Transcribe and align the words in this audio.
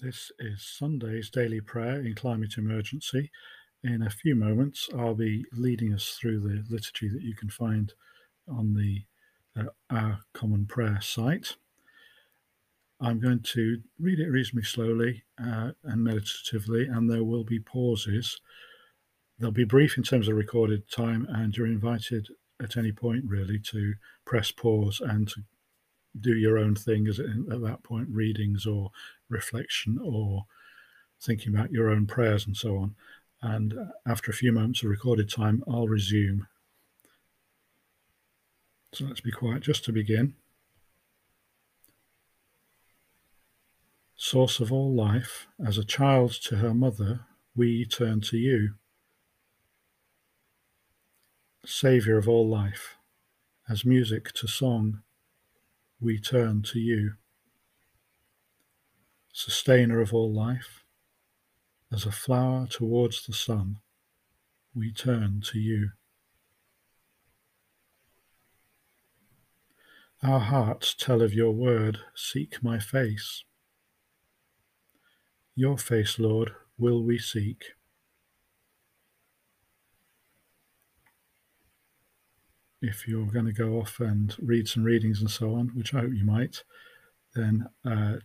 This 0.00 0.32
is 0.38 0.62
Sunday's 0.62 1.30
daily 1.30 1.60
prayer 1.60 2.00
in 2.00 2.14
climate 2.14 2.56
emergency. 2.56 3.30
In 3.84 4.02
a 4.02 4.10
few 4.10 4.34
moments, 4.34 4.88
I'll 4.96 5.14
be 5.14 5.44
leading 5.52 5.92
us 5.92 6.16
through 6.20 6.40
the 6.40 6.64
liturgy 6.68 7.08
that 7.08 7.22
you 7.22 7.34
can 7.34 7.48
find 7.48 7.92
on 8.48 8.74
the 8.74 9.04
uh, 9.60 9.70
Our 9.90 10.20
Common 10.32 10.66
Prayer 10.66 11.00
site. 11.00 11.56
I'm 13.00 13.20
going 13.20 13.40
to 13.40 13.80
read 13.98 14.20
it 14.20 14.30
reasonably 14.30 14.64
slowly 14.64 15.24
uh, 15.44 15.72
and 15.84 16.04
meditatively, 16.04 16.86
and 16.86 17.10
there 17.10 17.24
will 17.24 17.44
be 17.44 17.58
pauses. 17.58 18.40
They'll 19.38 19.50
be 19.50 19.64
brief 19.64 19.96
in 19.96 20.04
terms 20.04 20.28
of 20.28 20.36
recorded 20.36 20.90
time, 20.90 21.26
and 21.28 21.56
you're 21.56 21.66
invited 21.66 22.28
at 22.62 22.76
any 22.76 22.92
point 22.92 23.24
really 23.26 23.58
to 23.70 23.94
press 24.24 24.52
pause 24.52 25.00
and 25.00 25.28
to 25.28 25.42
do 26.20 26.34
your 26.34 26.58
own 26.58 26.74
thing 26.74 27.08
at 27.08 27.16
that 27.62 27.82
point 27.82 28.08
readings 28.10 28.66
or 28.66 28.90
reflection 29.28 29.98
or 30.02 30.46
thinking 31.20 31.54
about 31.54 31.72
your 31.72 31.88
own 31.90 32.06
prayers 32.06 32.46
and 32.46 32.56
so 32.56 32.76
on. 32.76 32.94
And 33.40 33.72
uh, 33.72 33.84
after 34.06 34.30
a 34.30 34.34
few 34.34 34.52
moments 34.52 34.82
of 34.82 34.90
recorded 34.90 35.30
time 35.30 35.64
i'll 35.66 35.88
resume. 35.88 36.46
So 38.92 39.06
let's 39.06 39.20
be 39.20 39.30
quiet 39.30 39.62
just 39.62 39.84
to 39.86 39.92
begin. 39.92 40.34
Source 44.16 44.60
of 44.60 44.70
all 44.70 44.94
life 44.94 45.46
as 45.64 45.78
a 45.78 45.84
child 45.84 46.32
to 46.44 46.56
her 46.56 46.74
mother 46.74 47.26
we 47.56 47.84
turn 47.84 48.20
to 48.20 48.36
you. 48.36 48.74
Saviour 51.64 52.18
of 52.18 52.28
all 52.28 52.48
life 52.48 52.96
as 53.68 53.84
music 53.84 54.32
to 54.32 54.46
song 54.46 55.02
we 56.02 56.18
turn 56.18 56.62
to 56.62 56.80
you. 56.80 57.12
Sustainer 59.32 60.00
of 60.00 60.12
all 60.12 60.32
life, 60.32 60.82
as 61.92 62.04
a 62.04 62.10
flower 62.10 62.66
towards 62.66 63.24
the 63.24 63.32
sun, 63.32 63.78
we 64.74 64.92
turn 64.92 65.40
to 65.52 65.58
you. 65.58 65.90
Our 70.22 70.40
hearts 70.40 70.94
tell 70.94 71.22
of 71.22 71.32
your 71.32 71.52
word, 71.52 71.98
seek 72.14 72.62
my 72.62 72.78
face. 72.78 73.44
Your 75.54 75.78
face, 75.78 76.18
Lord, 76.18 76.52
will 76.78 77.02
we 77.02 77.18
seek. 77.18 77.64
If 82.82 83.06
you're 83.06 83.26
going 83.26 83.46
to 83.46 83.52
go 83.52 83.78
off 83.78 84.00
and 84.00 84.34
read 84.40 84.68
some 84.68 84.82
readings 84.82 85.20
and 85.20 85.30
so 85.30 85.54
on, 85.54 85.68
which 85.68 85.94
I 85.94 86.00
hope 86.00 86.12
you 86.12 86.24
might, 86.24 86.64
then 87.34 87.68
uh, 87.84 88.16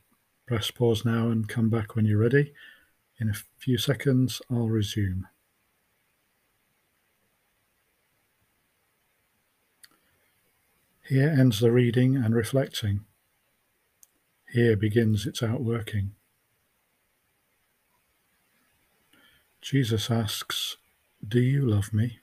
press 0.48 0.72
pause 0.72 1.06
now 1.06 1.30
and 1.30 1.48
come 1.48 1.70
back 1.70 1.96
when 1.96 2.06
you're 2.06 2.18
ready. 2.18 2.54
In 3.20 3.30
a 3.30 3.34
few 3.58 3.78
seconds, 3.78 4.42
I'll 4.52 4.68
resume. 4.68 5.28
Here 11.08 11.30
ends 11.30 11.60
the 11.60 11.72
reading 11.72 12.18
and 12.18 12.36
reflecting. 12.36 13.06
Here 14.52 14.76
begins 14.76 15.26
its 15.26 15.42
outworking. 15.42 16.12
Jesus 19.62 20.10
asks, 20.10 20.78
Do 21.26 21.40
you 21.40 21.62
love 21.62 21.94
me? 21.94 22.20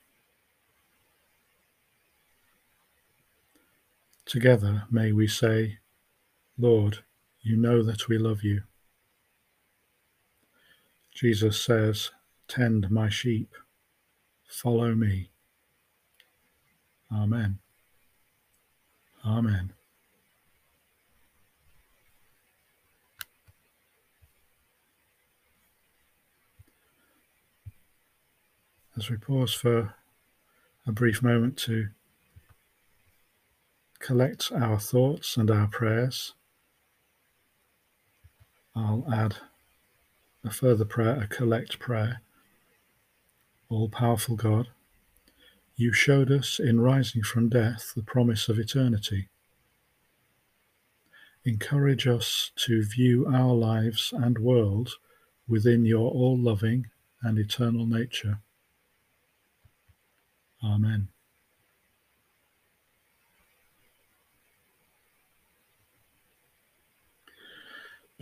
Together 4.26 4.84
may 4.90 5.12
we 5.12 5.26
say, 5.26 5.78
Lord, 6.58 7.04
you 7.42 7.56
know 7.56 7.82
that 7.82 8.08
we 8.08 8.16
love 8.16 8.42
you. 8.42 8.62
Jesus 11.14 11.60
says, 11.60 12.10
Tend 12.48 12.90
my 12.90 13.08
sheep, 13.08 13.54
follow 14.46 14.94
me. 14.94 15.30
Amen. 17.12 17.58
Amen. 19.24 19.72
As 28.96 29.10
we 29.10 29.16
pause 29.16 29.52
for 29.52 29.94
a 30.86 30.92
brief 30.92 31.22
moment 31.22 31.56
to 31.58 31.88
collect 34.04 34.52
our 34.52 34.78
thoughts 34.78 35.38
and 35.38 35.50
our 35.50 35.66
prayers. 35.66 36.34
I'll 38.76 39.06
add 39.10 39.36
a 40.44 40.50
further 40.50 40.84
prayer, 40.84 41.22
a 41.22 41.26
collect 41.26 41.78
prayer. 41.78 42.20
All 43.70 43.88
powerful 43.88 44.36
God, 44.36 44.68
you 45.74 45.94
showed 45.94 46.30
us 46.30 46.60
in 46.60 46.82
rising 46.82 47.22
from 47.22 47.48
death 47.48 47.92
the 47.96 48.02
promise 48.02 48.50
of 48.50 48.58
eternity. 48.58 49.28
Encourage 51.46 52.06
us 52.06 52.50
to 52.56 52.84
view 52.84 53.26
our 53.26 53.54
lives 53.54 54.12
and 54.14 54.38
world 54.38 54.90
within 55.48 55.86
your 55.86 56.10
all 56.10 56.38
loving 56.38 56.88
and 57.22 57.38
eternal 57.38 57.86
nature. 57.86 58.40
Amen. 60.62 61.08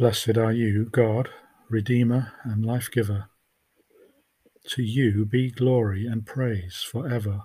Blessed 0.03 0.37
are 0.37 0.51
you, 0.51 0.87
God, 0.87 1.29
Redeemer 1.69 2.33
and 2.43 2.67
Life 2.67 2.91
Giver. 2.91 3.27
To 4.71 4.83
you 4.83 5.25
be 5.25 5.49
glory 5.49 6.07
and 6.07 6.27
praise 6.27 6.83
for 6.83 7.09
ever. 7.09 7.43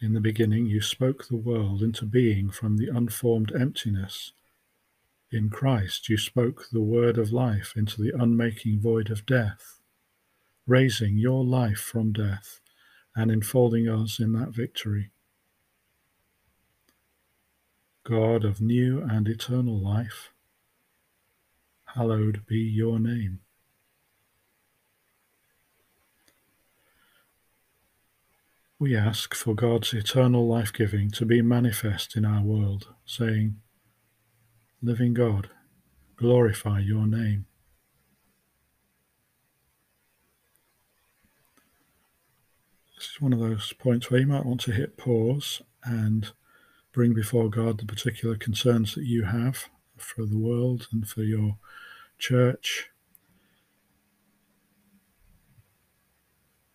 In 0.00 0.12
the 0.12 0.20
beginning, 0.20 0.66
you 0.66 0.80
spoke 0.80 1.28
the 1.28 1.36
world 1.36 1.80
into 1.80 2.06
being 2.06 2.50
from 2.50 2.76
the 2.76 2.88
unformed 2.88 3.52
emptiness. 3.54 4.32
In 5.30 5.48
Christ, 5.48 6.08
you 6.08 6.16
spoke 6.16 6.64
the 6.72 6.82
word 6.82 7.16
of 7.16 7.32
life 7.32 7.74
into 7.76 8.02
the 8.02 8.10
unmaking 8.20 8.80
void 8.80 9.12
of 9.12 9.24
death, 9.24 9.78
raising 10.66 11.18
your 11.18 11.44
life 11.44 11.78
from 11.78 12.12
death 12.12 12.58
and 13.14 13.30
enfolding 13.30 13.88
us 13.88 14.18
in 14.18 14.32
that 14.32 14.48
victory. 14.48 15.12
God 18.04 18.44
of 18.44 18.60
new 18.60 19.00
and 19.00 19.26
eternal 19.26 19.78
life, 19.78 20.30
hallowed 21.94 22.44
be 22.46 22.58
your 22.58 22.98
name. 22.98 23.40
We 28.78 28.94
ask 28.94 29.34
for 29.34 29.54
God's 29.54 29.94
eternal 29.94 30.46
life 30.46 30.70
giving 30.70 31.10
to 31.12 31.24
be 31.24 31.40
manifest 31.40 32.14
in 32.14 32.26
our 32.26 32.42
world, 32.42 32.88
saying, 33.06 33.56
Living 34.82 35.14
God, 35.14 35.48
glorify 36.16 36.80
your 36.80 37.06
name. 37.06 37.46
This 42.96 43.06
is 43.14 43.20
one 43.22 43.32
of 43.32 43.38
those 43.38 43.72
points 43.72 44.10
where 44.10 44.20
you 44.20 44.26
might 44.26 44.44
want 44.44 44.60
to 44.62 44.72
hit 44.72 44.98
pause 44.98 45.62
and 45.82 46.32
bring 46.94 47.12
before 47.12 47.50
God 47.50 47.78
the 47.78 47.86
particular 47.86 48.36
concerns 48.36 48.94
that 48.94 49.04
you 49.04 49.24
have 49.24 49.68
for 49.96 50.24
the 50.24 50.38
world 50.38 50.86
and 50.92 51.06
for 51.06 51.24
your 51.24 51.56
church, 52.18 52.88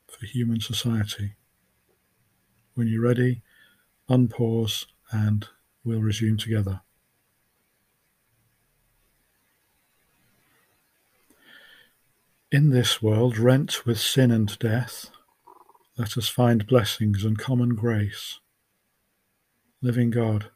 for 0.07 0.25
human 0.25 0.59
society. 0.59 1.35
When 2.75 2.87
you're 2.87 3.01
ready, 3.01 3.43
unpause 4.09 4.87
and 5.09 5.47
we'll 5.85 6.01
resume 6.01 6.37
together. 6.37 6.81
In 12.51 12.71
this 12.71 13.01
world 13.01 13.37
rent 13.37 13.85
with 13.85 13.99
sin 13.99 14.31
and 14.31 14.59
death, 14.59 15.11
let 15.97 16.17
us 16.17 16.27
find 16.27 16.67
blessings 16.67 17.23
and 17.23 17.37
common 17.37 17.75
grace 17.75 18.39
Living 19.81 20.09
God, 20.09 20.51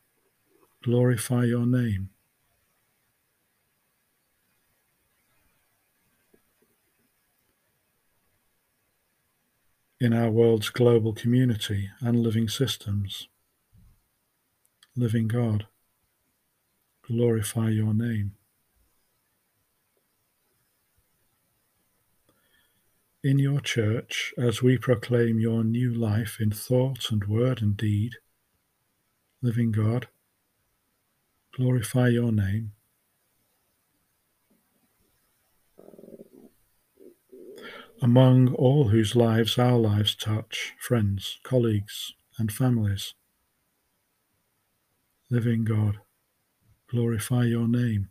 glorify 0.83 1.45
your 1.45 1.65
name. 1.65 2.09
In 10.01 10.11
our 10.11 10.29
world's 10.29 10.69
global 10.69 11.13
community 11.13 11.89
and 12.01 12.19
living 12.19 12.49
systems, 12.49 13.29
living 14.97 15.29
God, 15.29 15.67
glorify 17.07 17.69
your 17.69 17.93
name. 17.93 18.33
In 23.23 23.39
your 23.39 23.61
church, 23.61 24.33
as 24.37 24.61
we 24.61 24.77
proclaim 24.77 25.39
your 25.39 25.63
new 25.63 25.93
life 25.93 26.39
in 26.41 26.51
thought 26.51 27.09
and 27.09 27.23
word 27.23 27.61
and 27.61 27.77
deed, 27.77 28.15
living 29.43 29.71
God. 29.71 30.07
Glorify 31.55 32.07
your 32.07 32.31
name. 32.31 32.71
Among 38.01 38.53
all 38.55 38.87
whose 38.87 39.15
lives 39.15 39.59
our 39.59 39.77
lives 39.77 40.15
touch, 40.15 40.73
friends, 40.79 41.39
colleagues, 41.43 42.13
and 42.39 42.51
families. 42.51 43.13
Living 45.29 45.63
God, 45.63 45.99
glorify 46.89 47.43
your 47.43 47.67
name. 47.67 48.09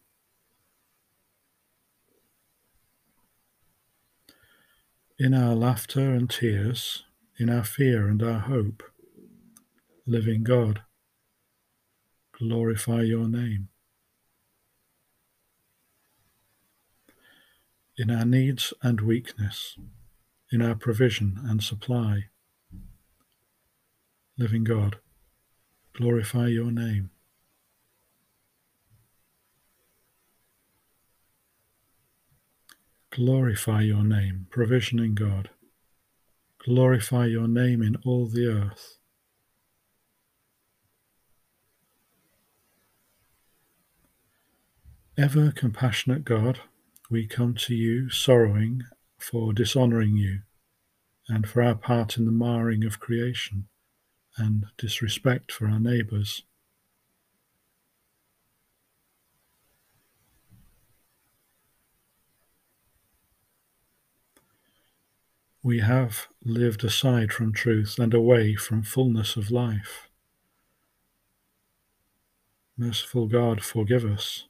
in 5.22 5.34
our 5.34 5.54
laughter 5.54 6.10
and 6.10 6.28
tears, 6.28 7.04
in 7.38 7.48
our 7.48 7.62
fear 7.62 8.08
and 8.08 8.20
our 8.24 8.40
hope, 8.40 8.82
living 10.04 10.42
God, 10.42 10.82
glorify 12.42 13.02
your 13.02 13.28
name. 13.28 13.68
In 17.96 18.10
our 18.10 18.24
needs 18.24 18.74
and 18.82 19.00
weakness, 19.00 19.76
in 20.50 20.60
our 20.60 20.74
provision 20.74 21.38
and 21.44 21.62
supply, 21.62 22.24
living 24.36 24.64
God, 24.64 24.96
glorify 25.92 26.48
your 26.48 26.72
name. 26.72 27.10
Glorify 33.10 33.82
your 33.82 34.02
name, 34.02 34.48
provisioning 34.50 35.14
God. 35.14 35.50
Glorify 36.64 37.26
your 37.26 37.46
name 37.46 37.82
in 37.82 37.96
all 38.04 38.26
the 38.26 38.46
earth. 38.46 38.98
Ever 45.18 45.52
compassionate 45.52 46.24
God, 46.24 46.60
we 47.10 47.26
come 47.26 47.54
to 47.56 47.74
you 47.74 48.08
sorrowing 48.08 48.84
for 49.18 49.52
dishonouring 49.52 50.16
you 50.16 50.40
and 51.28 51.46
for 51.46 51.62
our 51.62 51.74
part 51.74 52.16
in 52.16 52.24
the 52.24 52.32
marring 52.32 52.82
of 52.82 52.98
creation 52.98 53.68
and 54.38 54.64
disrespect 54.78 55.52
for 55.52 55.68
our 55.68 55.78
neighbours. 55.78 56.44
We 65.62 65.80
have 65.80 66.28
lived 66.42 66.84
aside 66.84 67.34
from 67.34 67.52
truth 67.52 67.98
and 67.98 68.14
away 68.14 68.54
from 68.54 68.82
fullness 68.82 69.36
of 69.36 69.50
life. 69.50 70.08
Merciful 72.78 73.26
God, 73.26 73.62
forgive 73.62 74.06
us 74.06 74.46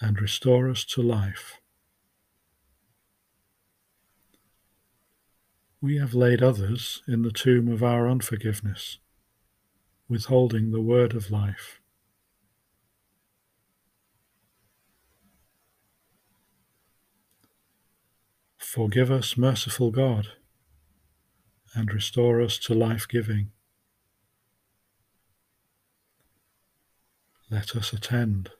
and 0.00 0.20
restore 0.20 0.68
us 0.68 0.84
to 0.84 1.02
life. 1.02 1.60
We 5.80 5.98
have 5.98 6.14
laid 6.14 6.42
others 6.42 7.02
in 7.06 7.22
the 7.22 7.30
tomb 7.30 7.68
of 7.68 7.82
our 7.82 8.08
unforgiveness, 8.08 8.98
withholding 10.08 10.70
the 10.70 10.80
word 10.80 11.14
of 11.14 11.30
life. 11.30 11.80
Forgive 18.56 19.10
us, 19.10 19.36
merciful 19.36 19.90
God, 19.90 20.28
and 21.74 21.92
restore 21.92 22.40
us 22.40 22.58
to 22.58 22.74
life 22.74 23.06
giving. 23.08 23.50
Let 27.50 27.74
us 27.74 27.92
attend. 27.92 28.50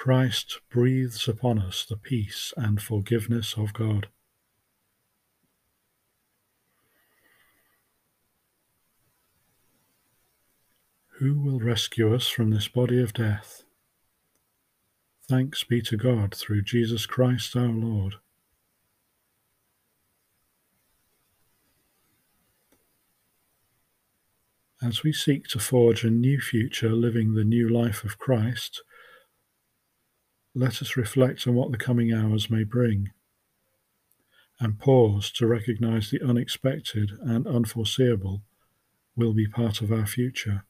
Christ 0.00 0.60
breathes 0.70 1.28
upon 1.28 1.58
us 1.58 1.84
the 1.84 1.94
peace 1.94 2.54
and 2.56 2.80
forgiveness 2.80 3.52
of 3.58 3.74
God. 3.74 4.08
Who 11.18 11.38
will 11.38 11.60
rescue 11.60 12.14
us 12.14 12.28
from 12.28 12.48
this 12.48 12.66
body 12.66 12.98
of 13.02 13.12
death? 13.12 13.64
Thanks 15.28 15.64
be 15.64 15.82
to 15.82 15.98
God 15.98 16.34
through 16.34 16.62
Jesus 16.62 17.04
Christ 17.04 17.54
our 17.54 17.68
Lord. 17.68 18.14
As 24.82 25.02
we 25.02 25.12
seek 25.12 25.46
to 25.48 25.58
forge 25.58 26.04
a 26.04 26.10
new 26.10 26.40
future 26.40 26.92
living 26.92 27.34
the 27.34 27.44
new 27.44 27.68
life 27.68 28.02
of 28.02 28.16
Christ, 28.16 28.80
let 30.54 30.82
us 30.82 30.96
reflect 30.96 31.46
on 31.46 31.54
what 31.54 31.70
the 31.70 31.78
coming 31.78 32.12
hours 32.12 32.50
may 32.50 32.64
bring 32.64 33.10
and 34.58 34.78
pause 34.78 35.30
to 35.30 35.46
recognize 35.46 36.10
the 36.10 36.22
unexpected 36.22 37.12
and 37.22 37.46
unforeseeable 37.46 38.42
will 39.16 39.32
be 39.32 39.46
part 39.46 39.80
of 39.80 39.90
our 39.90 40.06
future. 40.06 40.64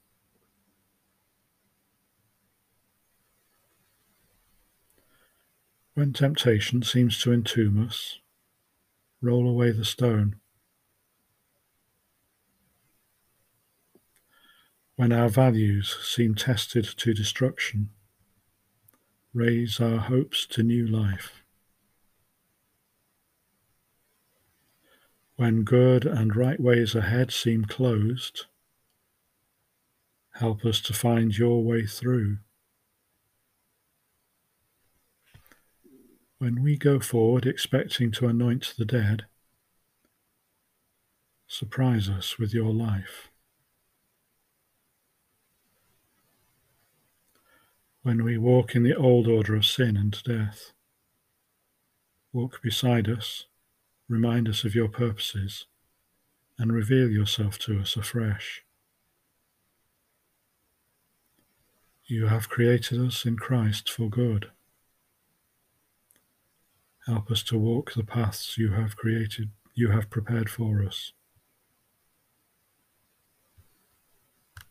When 5.95 6.13
temptation 6.13 6.83
seems 6.83 7.21
to 7.23 7.33
entomb 7.33 7.85
us, 7.85 8.21
roll 9.21 9.49
away 9.49 9.73
the 9.73 9.85
stone. 9.85 10.37
When 14.95 15.13
our 15.13 15.29
values 15.29 15.97
seem 16.03 16.37
tested 16.37 16.85
to 16.97 17.13
destruction, 17.13 17.91
raise 19.33 19.81
our 19.81 19.99
hopes 19.99 20.47
to 20.47 20.63
new 20.63 20.87
life. 20.87 21.43
When 25.37 25.63
good 25.63 26.05
and 26.05 26.35
right 26.35 26.61
ways 26.61 26.95
ahead 26.95 27.33
seem 27.33 27.65
closed, 27.65 28.47
help 30.35 30.65
us 30.65 30.81
to 30.83 30.93
find 30.93 31.37
your 31.37 31.63
way 31.63 31.87
through. 31.87 32.39
When 36.39 36.63
we 36.63 36.77
go 36.77 37.01
forward 37.01 37.47
expecting 37.47 38.11
to 38.13 38.27
anoint 38.27 38.75
the 38.77 38.85
dead, 38.85 39.27
surprise 41.47 42.09
us 42.09 42.39
with 42.39 42.53
your 42.53 42.73
life. 42.73 43.30
When 48.03 48.25
we 48.25 48.39
walk 48.39 48.75
in 48.75 48.83
the 48.83 48.97
old 48.97 49.29
order 49.29 49.55
of 49.55 49.67
sin 49.67 49.95
and 49.95 50.17
death, 50.25 50.73
walk 52.33 52.63
beside 52.63 53.11
us, 53.11 53.45
remind 54.09 54.49
us 54.49 54.65
of 54.65 54.75
your 54.75 54.89
purposes, 54.89 55.67
and 56.59 56.73
reveal 56.73 57.11
yourself 57.11 57.59
to 57.59 57.79
us 57.79 57.97
afresh. 57.97 58.63
You 62.07 62.29
have 62.29 62.49
created 62.49 63.01
us 63.07 63.27
in 63.27 63.37
Christ 63.37 63.91
for 63.91 64.09
good. 64.09 64.51
Help 67.07 67.31
us 67.31 67.43
to 67.45 67.59
walk 67.59 67.93
the 67.93 68.03
paths 68.03 68.57
you 68.57 68.73
have 68.73 68.97
created, 68.97 69.51
you 69.75 69.91
have 69.91 70.09
prepared 70.09 70.49
for 70.49 70.83
us. 70.83 71.13